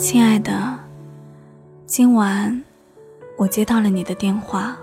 [0.00, 0.78] 亲爱的，
[1.84, 2.64] 今晚
[3.36, 4.74] 我接到了你的电话。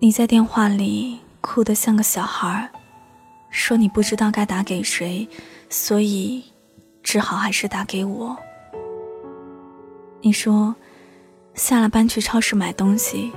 [0.00, 2.68] 你在电话里哭得像个小孩，
[3.48, 5.28] 说你不知道该打给谁，
[5.70, 6.42] 所以
[7.04, 8.36] 只好还是打给我。
[10.20, 10.74] 你说
[11.54, 13.30] 下了班去超市买东西，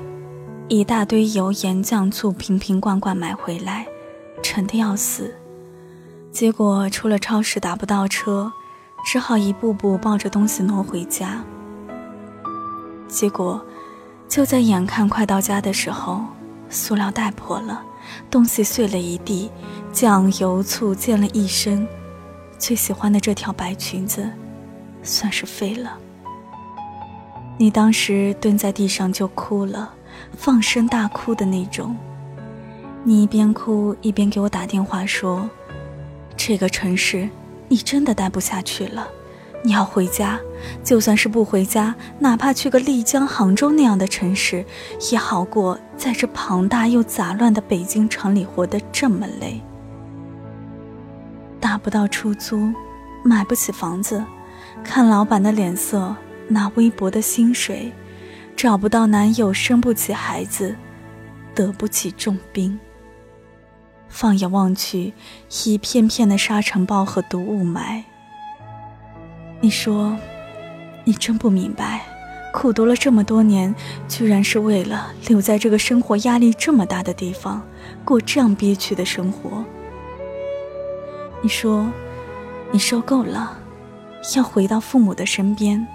[0.68, 3.86] 一大堆油盐酱醋瓶瓶罐罐买回来，
[4.42, 5.32] 沉得要死。
[6.32, 8.52] 结果出了超市打不到车。
[9.06, 11.42] 只好一步步抱着东西挪回家。
[13.08, 13.64] 结果，
[14.28, 16.26] 就在眼看快到家的时候，
[16.70, 17.84] 塑料袋破了，
[18.32, 19.52] 东西碎了一地，
[19.94, 21.88] 酱油醋溅了一身，
[22.58, 24.28] 最喜欢的这条白裙子，
[25.04, 26.00] 算是废了。
[27.58, 29.94] 你当时蹲在地上就哭了，
[30.36, 31.96] 放声大哭的那种。
[33.04, 35.48] 你一边哭一边给我打电话说
[36.36, 37.30] ：“这个城市。”
[37.68, 39.08] 你真的待不下去了，
[39.64, 40.40] 你要回家。
[40.84, 44.66] 就算是不回家，哪怕去个丽江、杭州那样的城市，
[45.12, 49.62] 也好过在这庞大又杂乱的北京城里活得这么累。
[51.60, 52.72] 打不到出租，
[53.24, 54.24] 买不起房子，
[54.84, 56.16] 看老板的脸色，
[56.48, 57.92] 拿微薄的薪水，
[58.56, 60.76] 找不到男友，生不起孩子，
[61.54, 62.80] 得不起重病。
[64.16, 65.12] 放眼望去，
[65.66, 68.02] 一片片的沙尘暴和毒雾霾。
[69.60, 70.18] 你说，
[71.04, 72.06] 你真不明白，
[72.54, 73.76] 苦读了这么多年，
[74.08, 77.62] 居然是为了留在这个生活压力这么大的地方，
[78.06, 79.66] 过这样憋屈的生活。
[81.42, 81.86] 你说，
[82.72, 83.58] 你受够了，
[84.38, 85.86] 要回到父母的身边，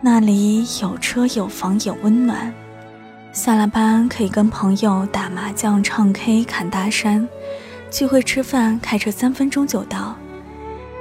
[0.00, 2.50] 那里有车有房有温暖。
[3.32, 7.26] 下了班可以跟朋友打麻将、唱 K、侃大山，
[7.90, 10.14] 聚会吃饭，开车三分钟就到。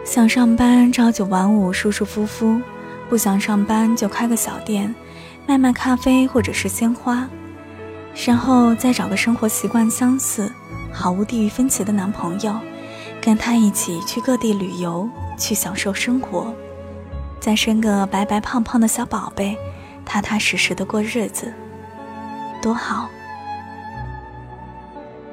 [0.05, 2.61] 想上班朝九晚五，舒舒服服；
[3.09, 4.95] 不想上班就开个小店，
[5.45, 7.27] 卖卖咖啡或者是鲜花。
[8.25, 10.49] 然后再找个生活习惯相似、
[10.89, 12.57] 毫无地域分歧的男朋友，
[13.21, 15.07] 跟他一起去各地旅游，
[15.37, 16.53] 去享受生活。
[17.41, 19.57] 再生个白白胖胖的小宝贝，
[20.05, 21.53] 踏踏实实的过日子。
[22.61, 23.09] 多好！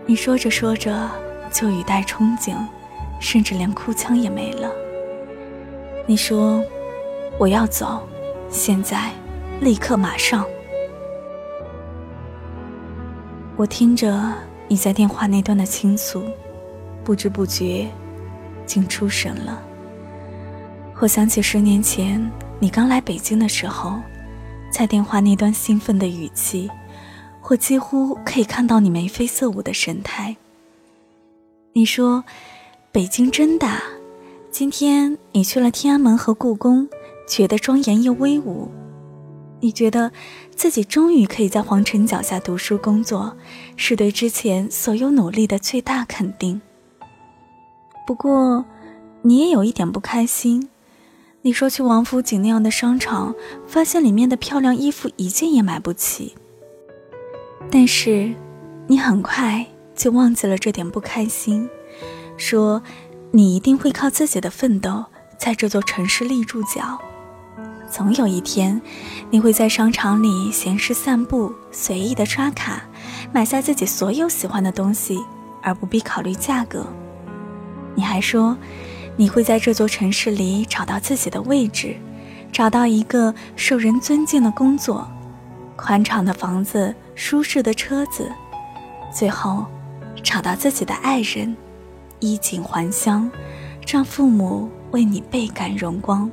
[0.06, 1.10] 你说着说着
[1.52, 2.56] 就语带憧憬，
[3.20, 4.72] 甚至连哭腔也没了。
[6.06, 6.64] 你说
[7.38, 8.08] 我要走，
[8.48, 9.10] 现在，
[9.60, 10.42] 立刻，马上。
[13.56, 14.18] 我听着
[14.66, 16.24] 你在电话那端的倾诉，
[17.04, 17.86] 不知不觉
[18.64, 19.60] 竟出神了。
[21.00, 24.00] 我想起十年前你刚来北京的时候，
[24.72, 26.70] 在电话那端兴奋的语气。
[27.50, 30.36] 我几乎可以看到你眉飞色舞的神态。
[31.72, 32.24] 你说，
[32.92, 33.82] 北京真大。
[34.50, 36.88] 今天你去了天安门和故宫，
[37.26, 38.70] 觉得庄严又威武。
[39.60, 40.12] 你觉得
[40.54, 43.34] 自己终于可以在皇城脚下读书工作，
[43.76, 46.60] 是对之前所有努力的最大肯定。
[48.06, 48.64] 不过，
[49.22, 50.68] 你也有一点不开心。
[51.42, 53.34] 你说去王府井那样的商场，
[53.66, 56.34] 发现里面的漂亮衣服一件也买不起。
[57.70, 58.34] 但是，
[58.86, 61.68] 你很快就忘记了这点不开心，
[62.36, 62.82] 说
[63.30, 65.04] 你一定会靠自己的奋斗
[65.38, 66.98] 在这座城市立住脚。
[67.90, 68.80] 总有一天，
[69.30, 72.82] 你会在商场里闲适散步，随意的刷卡，
[73.32, 75.18] 买下自己所有喜欢的东西，
[75.62, 76.86] 而不必考虑价格。
[77.94, 78.56] 你还说，
[79.16, 81.96] 你会在这座城市里找到自己的位置，
[82.52, 85.08] 找到一个受人尊敬的工作。
[85.74, 88.30] 宽敞的房子，舒适的车子，
[89.12, 89.66] 最后
[90.22, 91.54] 找到自己的爱人，
[92.20, 93.28] 衣锦还乡，
[93.84, 96.30] 让父母为你倍感荣光。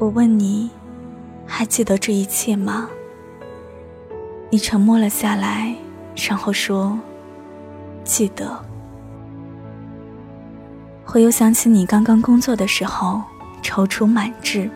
[0.00, 0.68] 我问你，
[1.46, 2.88] 还记得这一切吗？
[4.50, 5.72] 你沉默了下来，
[6.28, 6.98] 然后说
[8.02, 8.58] ：“记得。”
[11.14, 13.22] 我又想起你刚刚工作的时候，
[13.62, 14.68] 踌躇满志。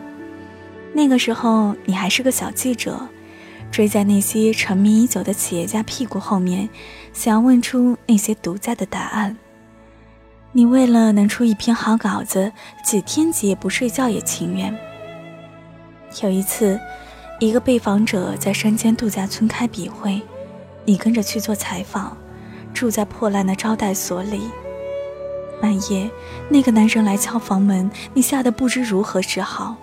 [0.93, 2.97] 那个时候，你还是个小记者，
[3.71, 6.67] 追在那些沉迷已久的企业家屁股后面，
[7.13, 9.37] 想要问出那些独家的答案。
[10.51, 12.51] 你为了能出一篇好稿子，
[12.83, 14.75] 几天几夜不睡觉也情愿。
[16.23, 16.79] 有一次，
[17.39, 20.19] 一个被访者在山间度假村开笔会，
[20.85, 22.17] 你跟着去做采访，
[22.73, 24.49] 住在破烂的招待所里。
[25.61, 26.09] 半夜，
[26.49, 29.77] 那个男人来敲房门，你吓得不知如何是好。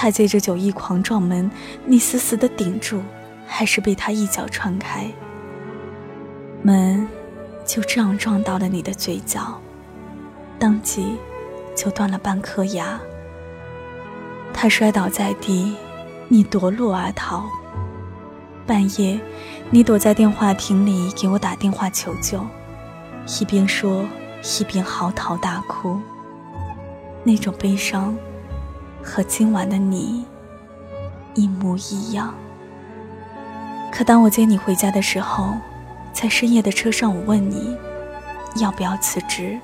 [0.00, 1.50] 他借着酒意狂撞门，
[1.84, 3.02] 你死死的顶住，
[3.44, 5.10] 还是被他一脚踹开。
[6.62, 7.08] 门
[7.66, 9.60] 就这样撞到了你的嘴角，
[10.56, 11.16] 当即
[11.74, 13.00] 就断了半颗牙，
[14.54, 15.74] 他摔倒在地，
[16.28, 17.44] 你夺路而逃。
[18.68, 19.18] 半夜，
[19.68, 22.40] 你躲在电话亭里给我打电话求救，
[23.40, 24.04] 一边说
[24.60, 25.98] 一边嚎啕大哭。
[27.24, 28.16] 那种悲伤，
[29.02, 30.24] 和今晚的你
[31.34, 32.34] 一模一样。
[33.90, 35.54] 可当我接你回家的时候，
[36.12, 37.76] 在深夜的车上，我问你，
[38.56, 39.58] 要不要辞职？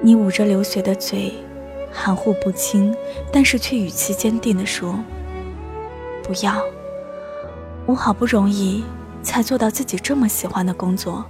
[0.00, 1.32] 你捂着流血的嘴，
[1.92, 2.94] 含糊不清，
[3.32, 4.98] 但是却语气坚定地说
[6.22, 6.60] ：“不要。
[7.86, 8.84] 我好不容易
[9.22, 11.24] 才做到自己这么喜欢的工作，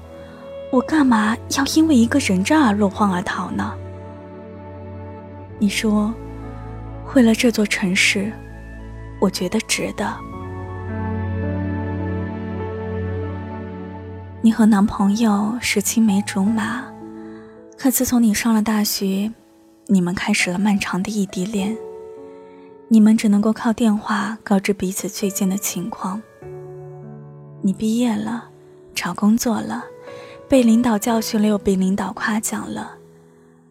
[0.71, 3.73] 我干嘛要因为一个人渣而落荒而逃呢？”
[5.59, 6.13] 你说
[7.15, 8.33] ：“为了这座城市，
[9.21, 10.15] 我觉得值得。”
[14.43, 16.83] 你和男朋友是青梅竹马，
[17.77, 19.31] 可自从你上了大学，
[19.87, 21.77] 你们开始了漫长的异地恋。
[22.89, 26.21] 你们只能够靠电话告知彼此最近的情况。
[27.61, 28.49] 你毕业了，
[28.95, 29.85] 找工作了，
[30.49, 32.93] 被领导教训了又被领导夸奖了，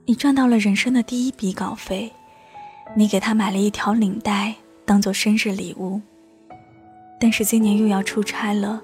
[0.05, 2.13] 你赚到了人生的第一笔稿费。
[2.95, 4.55] 你给他买了一条领带
[4.85, 6.01] 当做生日礼物，
[7.19, 8.81] 但是今年又要出差了，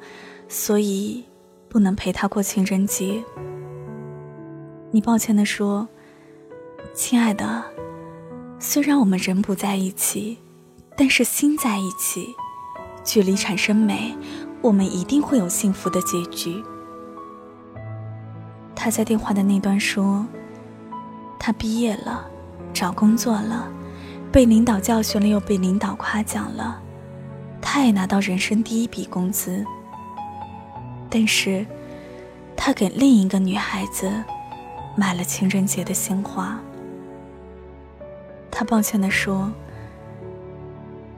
[0.48, 1.24] 所以。
[1.68, 3.22] 不能陪他过情人节，
[4.92, 5.86] 你抱歉地说
[6.96, 7.66] ：“亲爱的，
[8.60, 10.38] 虽然我们人不在一起，
[10.96, 12.34] 但是心在一起，
[13.04, 14.16] 距离产生美，
[14.62, 16.64] 我们一定会有幸福的结局。”
[18.74, 20.26] 他在电话的那端说
[21.38, 22.26] ：“他毕业了，
[22.74, 23.68] 找工作了，
[24.36, 26.78] 被领导教训了又被领导夸奖了，
[27.62, 29.66] 他也拿到人生第一笔工资。”
[31.10, 31.66] 但是，
[32.54, 34.12] 他给另一个女孩子
[34.98, 36.60] 买了情人节的鲜花。
[38.52, 39.50] 他抱歉地说：“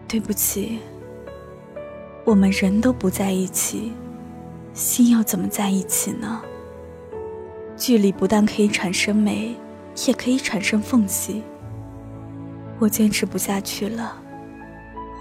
[0.07, 0.77] 对不起，
[2.23, 3.93] 我们人都不在一起，
[4.75, 6.39] 心要怎么在一起呢？
[7.75, 9.55] 距离不但可以产生美，
[10.05, 11.41] 也可以产生缝隙。
[12.79, 14.15] 我坚持不下去了，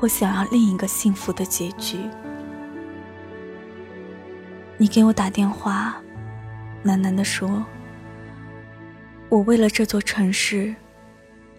[0.00, 1.98] 我想要另一个幸福的结局。”
[4.78, 5.96] 你给我打电话，
[6.84, 7.64] 喃喃地说
[9.30, 10.74] ：“我为了这座城市，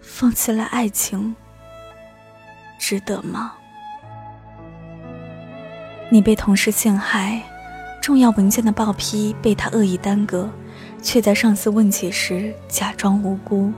[0.00, 1.34] 放弃了爱情，
[2.78, 3.54] 值得吗？”
[6.10, 7.42] 你被同事陷害，
[8.00, 10.48] 重要文件的报批被他恶意耽搁，
[11.02, 13.72] 却在上司问起时假装无辜。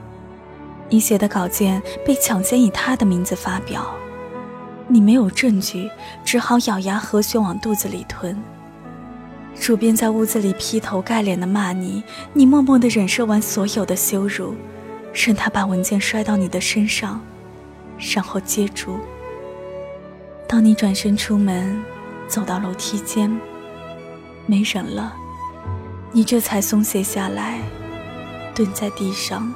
[0.91, 3.95] 你写的稿件被抢先以他的名字发表，
[4.89, 5.89] 你没有证据，
[6.25, 8.37] 只好咬牙和血往肚子里吞。
[9.59, 12.03] 主编在屋子里劈头盖脸的骂你，
[12.33, 14.55] 你默默的忍受完所有的羞辱，
[15.13, 17.21] 任他把文件摔到你的身上，
[18.15, 18.99] 然后接住。
[20.49, 21.81] 当你转身出门，
[22.27, 23.31] 走到楼梯间，
[24.47, 25.15] 没人了，
[26.11, 27.61] 你这才松懈下来，
[28.55, 29.53] 蹲在地上，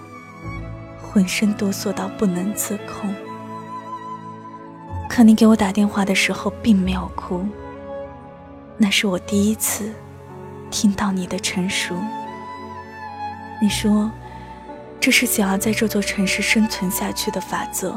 [1.15, 3.15] 浑身哆嗦到不能自控。
[5.09, 7.47] 可你给我打电话的时候，并没有哭。
[8.77, 9.93] 那是我第一次
[10.73, 11.95] 听到你的成熟。
[13.63, 14.11] 你说，
[14.99, 17.95] 这是想要在这座城市生存下去的法则，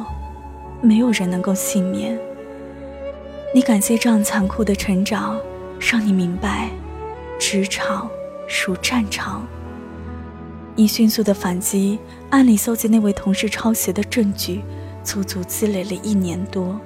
[0.79, 2.15] 没有人能够幸免。
[3.51, 5.41] 你感谢这样残酷的成长，
[5.79, 6.69] 让你明白，
[7.39, 8.07] 职场
[8.63, 9.43] 如战场。
[10.75, 11.97] 你迅速的反击，
[12.29, 14.61] 暗里搜集那位同事抄袭的证据，
[15.03, 16.79] 足足积累了一年多，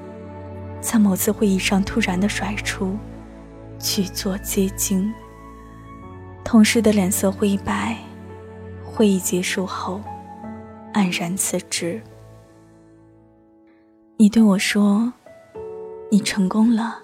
[0.81, 2.98] 在某次会议上突然的甩出。
[3.83, 5.12] 去做接近。
[6.43, 7.98] 同事的脸色灰白。
[8.86, 10.00] 会议结束后，
[10.93, 12.00] 黯然辞职。
[14.17, 15.12] 你对我说
[16.12, 17.00] ：“你成功了，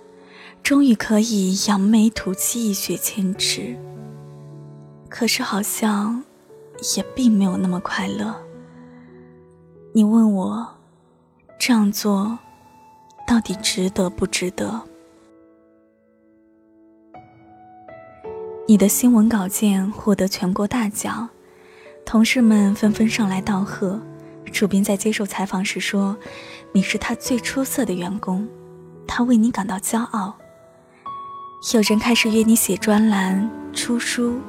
[0.61, 3.75] 终于可以扬眉吐气，一雪前耻。”
[5.09, 6.23] 可是好像
[6.95, 8.35] 也并没有那么快乐。
[9.93, 10.67] 你问我，
[11.59, 12.37] 这样做
[13.27, 14.81] 到底值得不值得？
[18.67, 21.29] 你的新闻稿件获得全国大奖，
[22.05, 23.99] 同事们纷纷上来道贺。
[24.51, 26.17] 主编在接受采访时说
[26.71, 28.47] ：“你是他最出色的员工，
[29.05, 30.35] 他为你感到骄傲。”
[31.73, 34.39] 有人开始约你写专栏、出书，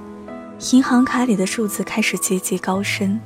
[0.72, 3.18] 银行卡里的数字开始节节高升。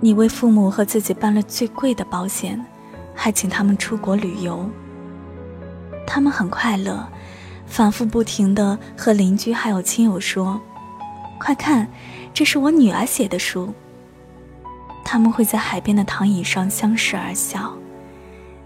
[0.00, 2.62] 你为父母和自己办了最贵的保险，
[3.14, 4.68] 还请他们出国旅游。
[6.06, 7.08] 他们很快乐。
[7.64, 10.60] 反复不停地和邻居还有亲友说
[11.40, 11.88] ：“快看，
[12.34, 13.72] 这是我女儿写的书。”
[15.02, 17.72] 他们会在海边的躺椅上相视而笑，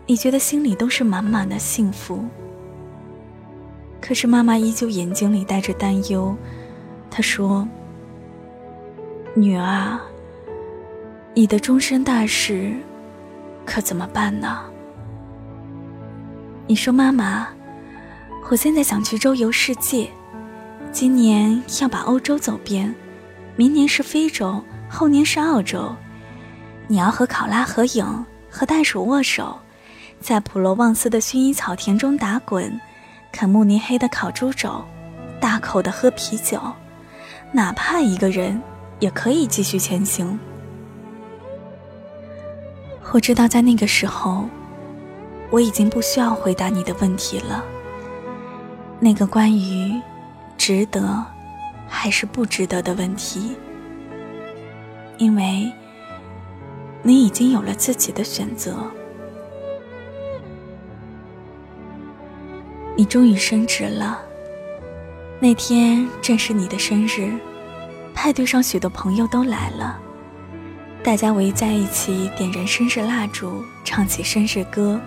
[0.07, 2.25] 你觉得心里都是满满的幸福。
[4.01, 6.35] 可是妈妈依旧眼睛里带着担忧，
[7.17, 7.67] 他说
[9.35, 9.99] ：“女儿，
[11.33, 12.75] 你的终身大事
[13.65, 14.61] 可怎么办呢？”
[16.69, 17.49] 你说：“妈妈，
[18.51, 20.11] 我现在想去周游世界，
[20.93, 22.95] 今年要把欧洲走遍，
[23.57, 25.97] 明年是非洲，后年是澳洲。
[26.87, 29.59] 你要和考拉合影，和袋鼠握手。”
[30.21, 32.79] 在普罗旺斯的薰衣草田中打滚，
[33.33, 34.85] 啃慕尼黑的烤猪肘，
[35.41, 36.61] 大口的喝啤酒，
[37.57, 38.61] 哪怕一个人
[39.01, 40.39] 也可以继续前行。
[43.13, 44.45] 我知道，在那个时候，
[45.51, 47.65] 我已经不需要回答你的问题了。
[49.01, 49.99] 那个关于
[50.59, 51.25] 值得
[51.89, 53.57] 还是不值得的问题，
[55.17, 55.73] 因为
[57.03, 58.77] 你已经有了自己的选择。
[62.99, 64.26] 你终于升职了。
[65.39, 67.31] 那天正是你的生日，
[68.15, 69.99] 派对上许多朋友都来了，
[71.03, 74.99] 大家围在一起点燃生日蜡烛，唱起生日歌，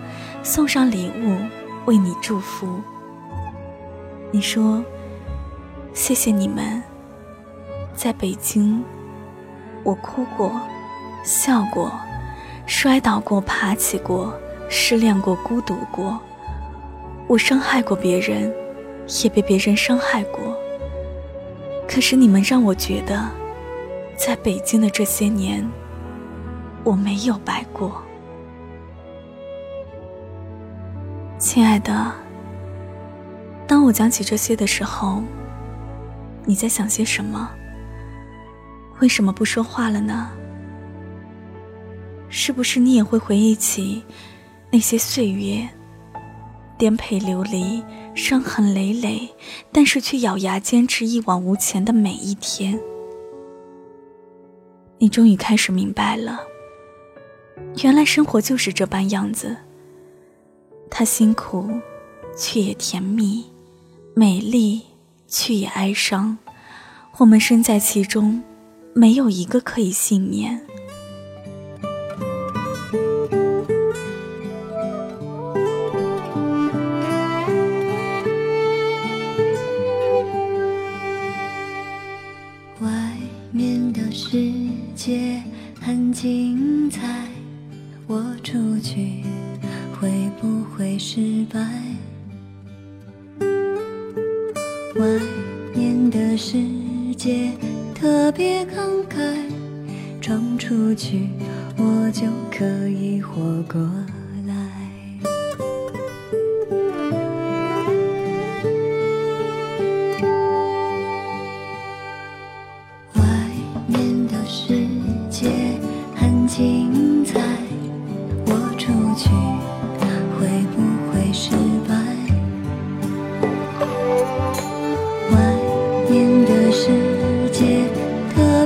[0.44, 1.36] 送上礼物，
[1.86, 2.80] 为你祝福。
[4.30, 4.84] 你说
[5.92, 6.80] ：“谢谢你们。”
[7.92, 8.84] 在北京，
[9.82, 10.60] 我哭过，
[11.24, 11.90] 笑过，
[12.66, 14.32] 摔倒过，爬起过，
[14.68, 16.20] 失恋过，孤独过。
[17.26, 18.54] 我伤害过别人，
[19.24, 20.56] 也被别人伤害过。
[21.88, 23.28] 可是你们让我觉得，
[24.16, 25.68] 在北京的这些年，
[26.84, 28.00] 我没有白过。
[31.38, 32.12] 亲爱的，
[33.66, 35.22] 当我讲起这些的时候，
[36.44, 37.50] 你在想些什么？
[39.00, 40.30] 为什么不说话了呢？
[42.28, 44.04] 是不是你也会回忆起
[44.70, 45.68] 那些岁月？
[46.78, 47.82] 颠沛流离，
[48.14, 49.28] 伤痕累累，
[49.72, 52.78] 但是却咬牙坚持一往无前的每一天。
[54.98, 56.40] 你终于开始明白了，
[57.82, 59.56] 原来生活就是这般样子。
[60.90, 61.70] 它辛苦，
[62.36, 63.44] 却也甜蜜；
[64.14, 64.82] 美丽，
[65.26, 66.36] 却也哀伤。
[67.18, 68.42] 我们身在其中，
[68.94, 70.60] 没有一个可以幸免。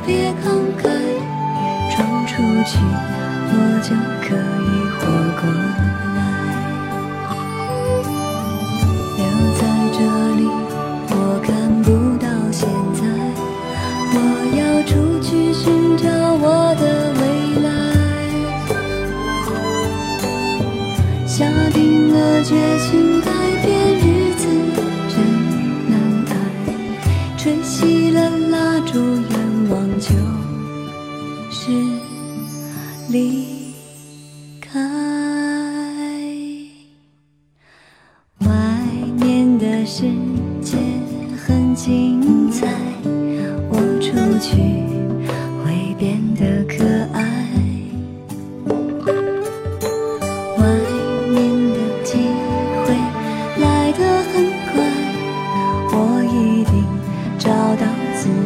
[0.06, 0.44] 别慷
[0.76, 0.84] 慨
[1.90, 2.32] 闯出
[2.64, 2.76] 去，
[3.48, 3.88] 我就
[4.20, 4.68] 可以
[4.98, 5.00] 活
[5.40, 6.13] 过来。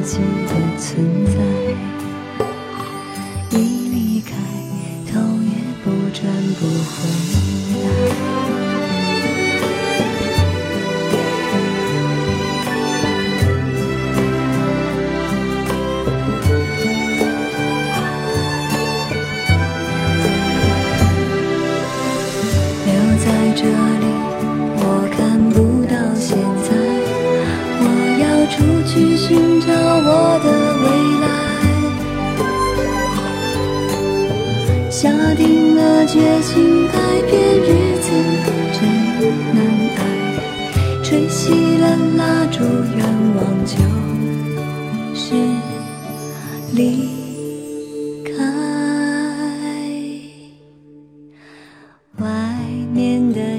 [0.08, 1.32] 心的存在，
[3.50, 3.54] 一
[3.90, 4.32] 离开
[5.12, 5.52] 头也
[5.84, 6.24] 不转
[6.58, 7.37] 不回。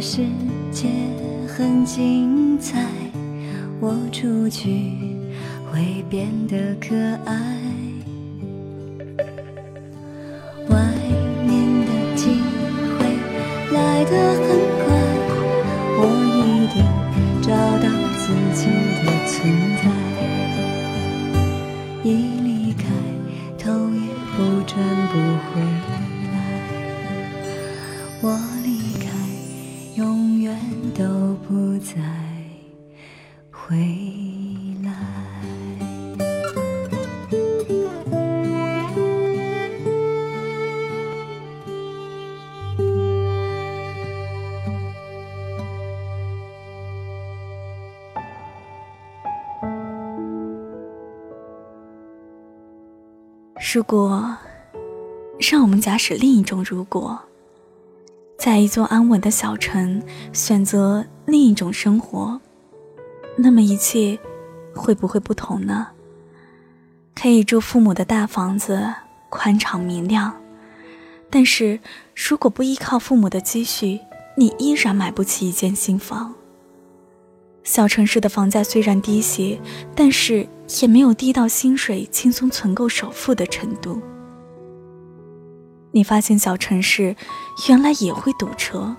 [0.01, 0.21] 世
[0.71, 0.87] 界
[1.45, 2.87] 很精彩，
[3.81, 4.93] 我出去
[5.69, 7.58] 会变得可爱。
[53.59, 54.37] 如果
[55.37, 57.19] 让我们假使另一种如果，
[58.37, 60.01] 在一座安稳的小城
[60.31, 62.39] 选择另一种生活，
[63.35, 64.17] 那么一切
[64.73, 65.87] 会不会不同呢？
[67.13, 68.93] 可以住父母的大房子，
[69.29, 70.33] 宽敞明亮，
[71.29, 71.81] 但是
[72.15, 73.99] 如果不依靠父母的积蓄，
[74.37, 76.33] 你依然买不起一间新房。
[77.65, 79.59] 小城市的房价虽然低些，
[79.93, 80.47] 但是
[80.81, 84.01] 也没有低到薪水轻松存够首付的程度。
[85.91, 87.15] 你发现小城市
[87.67, 88.95] 原来也会堵车，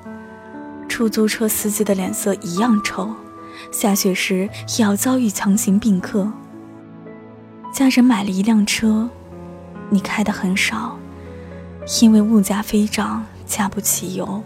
[0.89, 3.15] 出租车司机的脸色一样臭，
[3.71, 6.31] 下雪时也要遭遇强行并客。
[7.73, 9.09] 家人买了一辆车，
[9.89, 10.99] 你开的很少，
[12.03, 14.43] 因为物价飞涨，加不起油。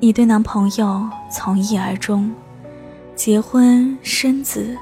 [0.00, 2.32] 你对男朋友从一而终。
[3.14, 4.74] 结婚生子，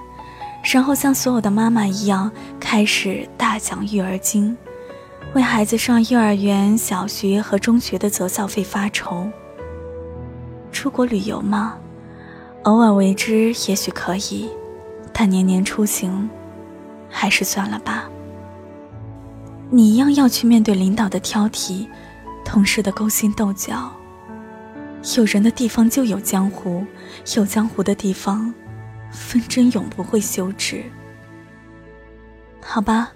[0.63, 4.57] 然后像所有的妈妈一样开始大讲育儿经，
[5.35, 9.29] 为孩子上幼儿园、小学和中学的择校费发愁。
[10.71, 11.77] 出国旅游吗？
[12.65, 14.51] 偶尔为之也许可以，
[15.13, 16.29] 但年年出行，
[17.09, 18.09] 还是算了吧。
[19.71, 21.87] 你一样要去面对领导的挑剔，
[22.45, 23.91] 同事的勾心斗角。
[25.17, 26.85] 有人的地方就有江湖，
[27.35, 28.53] 有江湖的地方，
[29.11, 30.85] 纷争永不会休止。
[32.61, 33.13] 好吧，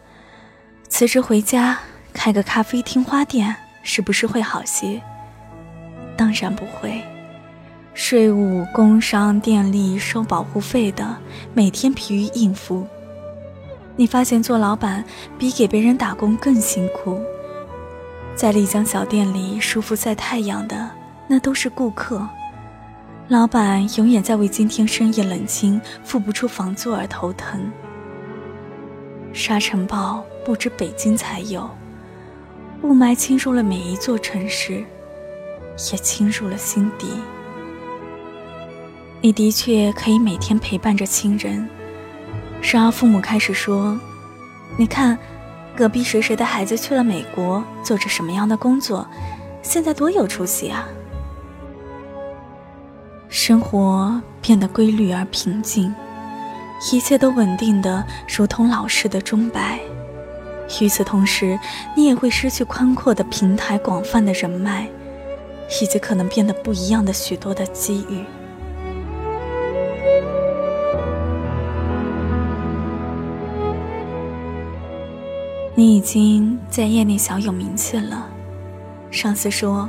[0.88, 1.78] 辞职回家
[2.12, 5.00] 开个咖啡厅、花店，是不是会好些？
[6.16, 7.02] 当然不会，
[7.92, 11.16] 税务、工商、电力收保护费的，
[11.52, 12.86] 每天疲于应付。
[13.96, 15.04] 你发现做老板
[15.38, 17.20] 比给别人打工更辛苦，
[18.34, 20.90] 在丽江小店里舒服晒太阳的。
[21.26, 22.28] 那都是顾客，
[23.28, 27.72] 老板永远在为今天深夜冷清付不出房租而头疼。
[29.32, 31.68] 沙尘暴不止北京才有，
[32.82, 34.84] 雾霾侵入了每一座城市，
[35.90, 37.06] 也侵入了心底。
[39.22, 41.66] 你的确可以每天陪伴着亲人，
[42.60, 43.98] 然而父母开始说
[44.76, 45.18] ：“你看，
[45.74, 49.08] 隔壁谁谁的孩子去了美国，做着什么样的工作，
[49.62, 50.86] 现在多有出息啊！”
[53.36, 55.92] 生活变得规律而平静，
[56.92, 59.80] 一切都稳定的如同老式的钟摆。
[60.80, 61.58] 与此同时，
[61.96, 64.86] 你也会失去宽阔的平台、广泛的人脉，
[65.82, 68.24] 以及可能变得不一样的许多的机遇。
[75.74, 78.28] 你已经在业内小有名气了，
[79.10, 79.88] 上司说，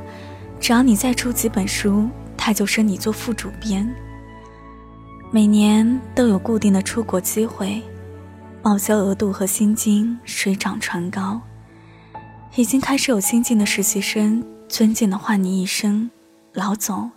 [0.59, 2.09] 只要你再出几本书。
[2.45, 3.91] 他就升你做副主编，
[5.31, 7.81] 每年都有固定的出国机会，
[8.61, 11.41] 报销额度和薪金水涨船高，
[12.53, 16.11] 已经开始有新进的实习生尊敬的唤你一声
[16.53, 17.09] “老总”，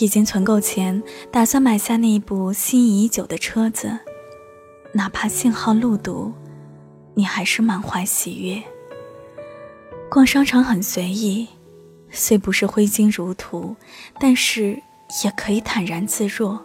[0.00, 3.98] 已经存够钱，打算买下那一部心仪已久的车子，
[4.92, 6.32] 哪怕信号路堵，
[7.14, 8.62] 你还是满怀喜悦。
[10.08, 11.48] 逛商场很随意。
[12.16, 13.74] 虽不是挥金如土，
[14.20, 14.80] 但是
[15.24, 16.64] 也可以坦然自若。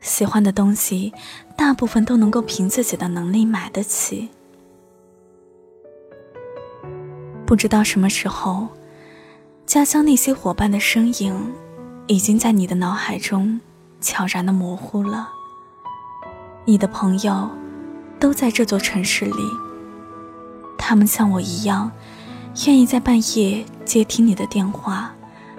[0.00, 1.12] 喜欢的东西，
[1.56, 4.30] 大部分都能够凭自己的能力买得起。
[7.44, 8.68] 不知道什么时候，
[9.66, 11.52] 家乡那些伙伴的身影，
[12.06, 13.60] 已经在你的脑海中
[14.00, 15.30] 悄然的模糊了。
[16.64, 17.50] 你的朋友，
[18.20, 19.42] 都在这座城市里。
[20.78, 21.90] 他们像我一样。
[22.66, 25.12] 愿意在半夜接听你的电话，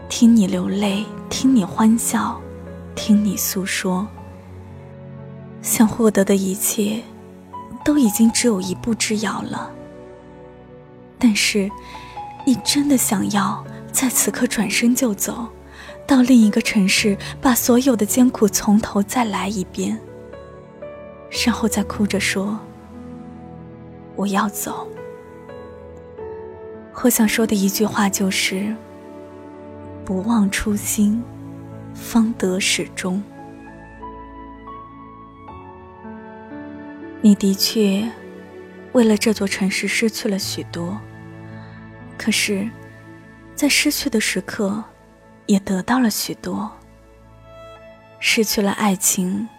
[0.08, 2.40] 听你流泪，听你欢笑，
[2.94, 4.08] 听你诉说。
[5.64, 7.02] 想获得的一切，
[7.84, 9.72] 都已经只有一步之遥了。
[11.18, 11.70] 但是，
[12.46, 15.48] 你真的想要在此刻转身就走，
[16.06, 20.00] 到另一个城市，把所有的艰苦从头再来一遍，
[21.44, 22.60] 然后再哭着说
[24.16, 24.88] ：“我要走。”
[27.02, 28.74] 我想说的一句话就是
[30.06, 31.22] ：“不忘初心，
[31.94, 33.22] 方得始终。”
[37.20, 38.10] 你的确
[38.94, 40.98] 为了这座城市失去了许多，
[42.18, 42.70] 可是，
[43.54, 44.82] 在失去的时刻，
[45.46, 46.72] 也得到了许多。
[48.20, 49.50] 失去了爱情，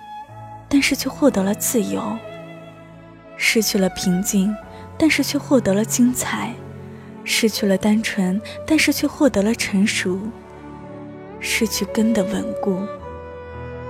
[0.67, 2.01] 但是却获得了自由；
[3.37, 4.57] 失去了平静，
[4.97, 6.55] 但是却获得了精彩；
[7.25, 10.19] 失去了单纯，但是却获得了成熟；
[11.41, 12.79] 失去根的稳固，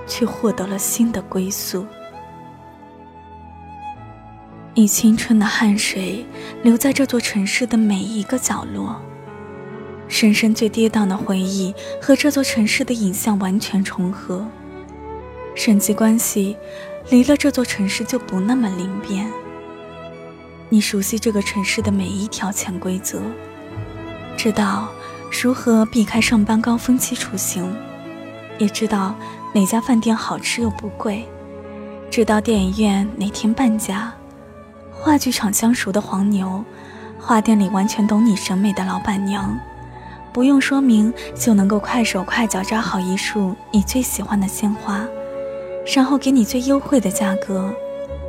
[0.07, 1.85] 却获得了新的归宿。
[4.73, 6.25] 你青春的汗水
[6.63, 9.01] 流在这座城市的每一个角落，
[10.07, 14.45] 深深最跌宕的回忆和这座城市的影像完全重合。
[15.55, 16.57] 人际关系
[17.09, 19.31] 离了这座城市就不那么灵便。
[20.69, 23.21] 你熟悉这个城市的每一条潜规则，
[24.35, 24.87] 知道
[25.31, 27.71] 如何避开上班高峰期出行，
[28.57, 29.13] 也知道
[29.53, 31.23] 哪家饭店好吃又不贵，
[32.09, 34.11] 知道电影院哪天半价。
[34.91, 36.65] 话剧场相熟的黄牛，
[37.19, 39.55] 花店里完全懂你审美的老板娘，
[40.33, 45.05] 不用说明就能够快手快脚扎好一束你最喜欢的鲜花，
[45.95, 47.71] 然后给你最优惠的价格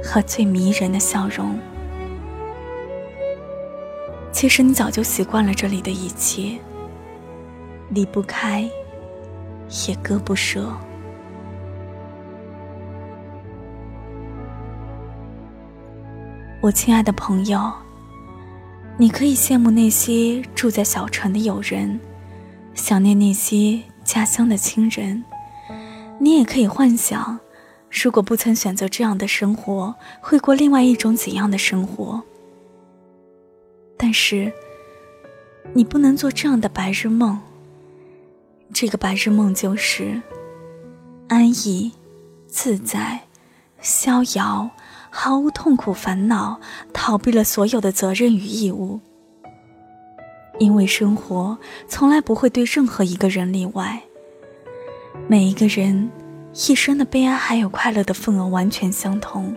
[0.04, 1.58] 和最迷人的笑容。
[4.36, 6.58] 其实你早就习惯了这里的一切，
[7.88, 8.68] 离不开，
[9.88, 10.70] 也割不舍。
[16.60, 17.72] 我亲爱的朋友，
[18.98, 21.98] 你可以羡慕那些住在小城的友人，
[22.74, 25.24] 想念那些家乡的亲人。
[26.20, 27.40] 你也可以幻想，
[27.90, 32.22] 如果不曾选择这样的生活，会过另外一种怎样的生活。
[33.96, 34.52] 但是，
[35.72, 37.40] 你不能做这样的白日梦。
[38.72, 40.20] 这个白日梦就是
[41.28, 41.92] 安逸、
[42.46, 43.20] 自在、
[43.80, 44.70] 逍遥。
[45.08, 46.60] 毫无痛苦烦恼，
[46.92, 49.00] 逃避了所有的责任与义务。
[50.58, 51.56] 因为生活
[51.88, 54.02] 从来不会对任何一个人例外。
[55.26, 56.10] 每一个人
[56.52, 59.54] 一生的悲哀还有快乐的份额完全相同。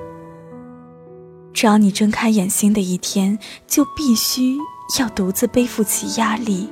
[1.53, 4.57] 只要你睁开眼新的一天，就必须
[4.99, 6.69] 要独自背负起压力，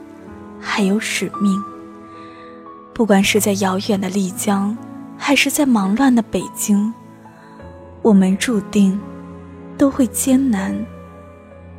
[0.60, 1.62] 还有使命。
[2.94, 4.76] 不管是在遥远的丽江，
[5.18, 6.94] 还是在忙乱的北京。
[8.02, 9.00] 我们注定
[9.78, 10.76] 都会艰难，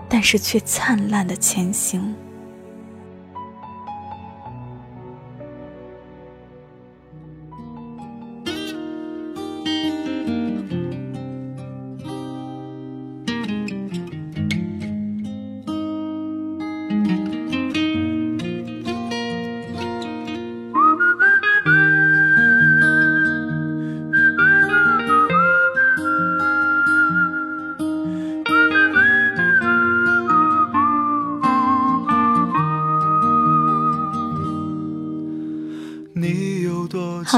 [0.08, 2.14] 但是却灿烂的前行。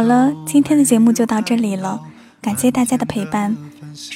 [0.00, 2.00] 好了，今天的节目就到这里了，
[2.40, 3.54] 感谢大家的陪伴。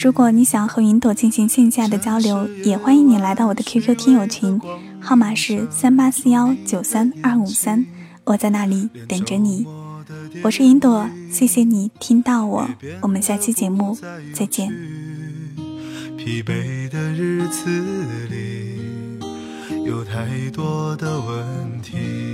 [0.00, 4.58] 如果你想和云朵进行线下的交流，也欢迎你来到我的 QQ 听友群，
[4.98, 7.84] 号码是三八四幺九三二五三，
[8.24, 9.66] 我在那里等着你。
[10.42, 12.66] 我是云朵，谢谢你听到我，
[13.02, 13.94] 我们下期节目
[14.32, 14.72] 再见。
[16.16, 17.68] 疲惫的日子
[18.30, 18.78] 里，
[19.84, 22.33] 有太多的问题。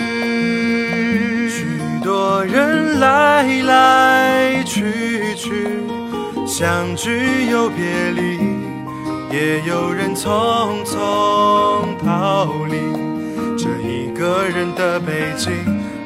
[2.45, 5.67] 人来来去去，
[6.45, 8.39] 相聚又别离，
[9.31, 10.95] 也有人匆匆
[12.03, 12.77] 逃离。
[13.57, 15.51] 这一个人的北京，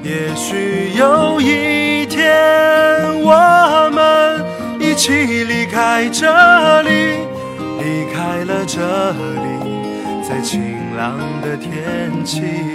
[0.04, 4.43] 也许有一天我们
[4.80, 5.12] 一起
[5.43, 6.89] 离开这里，
[7.80, 10.62] 离开了这里，在晴
[10.97, 12.75] 朗的天气。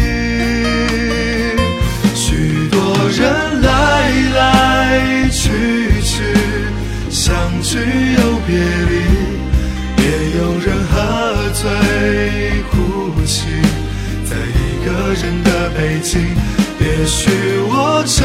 [16.91, 17.31] 也许
[17.67, 18.17] 我成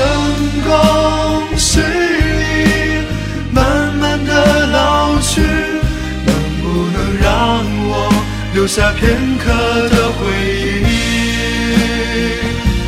[0.67, 0.69] 功
[1.57, 1.83] 失意，
[3.53, 5.41] 慢慢的老去，
[6.27, 8.13] 能不能让我
[8.53, 9.45] 留下片刻
[9.89, 10.19] 的回
[10.83, 10.85] 忆？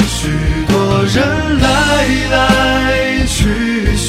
[0.08, 0.18] 许
[0.68, 0.74] 多
[1.14, 1.16] 人
[1.60, 1.66] 来
[2.32, 2.36] 来
[3.26, 3.38] 去
[3.96, 4.08] 去，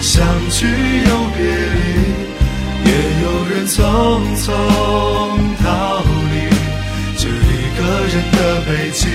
[0.00, 0.66] 相聚
[1.08, 1.38] 又别
[1.74, 1.84] 离，
[2.86, 2.90] 也
[3.22, 3.76] 有人匆
[4.38, 4.46] 匆
[5.62, 5.66] 逃
[6.30, 6.34] 离
[7.18, 7.28] 这一
[7.76, 9.08] 个人的北京。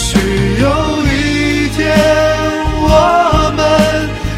[0.00, 0.16] 也许
[0.62, 0.64] 有
[1.04, 1.92] 一天，
[2.80, 3.60] 我们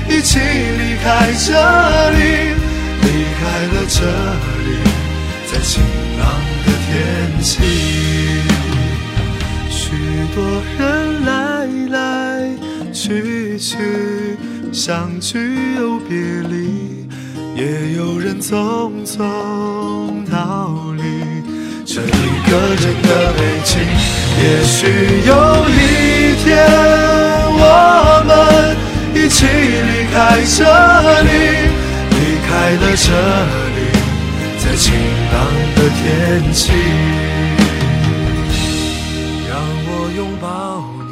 [0.08, 1.54] 一起离开这
[2.10, 2.18] 里，
[3.00, 3.06] 离
[3.38, 4.02] 开了这
[4.66, 4.68] 里，
[5.46, 5.70] 在晴
[6.18, 6.20] 朗
[6.66, 6.90] 的天
[7.40, 7.62] 气。
[9.70, 9.94] 许
[10.34, 10.36] 多
[10.80, 11.30] 人来
[11.90, 11.96] 来。
[12.92, 14.36] 去去，
[14.72, 16.16] 相聚又别
[16.50, 17.06] 离，
[17.56, 20.81] 也有人匆匆逃
[22.52, 23.80] 个人的北京。
[24.44, 24.76] 也许
[25.26, 25.32] 有
[25.70, 26.50] 一天，
[27.48, 28.30] 我们
[29.14, 30.60] 一起离开这
[31.22, 31.28] 里，
[32.10, 32.14] 离
[32.46, 33.08] 开了这
[33.72, 33.80] 里，
[34.58, 34.92] 在晴
[35.32, 35.34] 朗
[35.76, 36.02] 的天
[36.52, 36.60] 气。
[39.48, 39.50] 让
[39.86, 40.46] 我拥抱
[41.08, 41.10] 你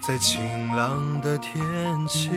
[0.00, 0.38] 在晴
[0.76, 0.80] 朗
[1.20, 1.52] 的天
[2.06, 2.30] 气。